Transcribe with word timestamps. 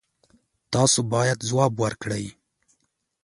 تاسو 0.73 0.99
باید 1.13 1.37
ځواب 1.49 1.73
ورکړئ. 1.83 2.25